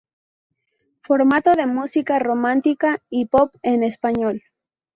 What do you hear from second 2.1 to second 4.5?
romántica y pop en español.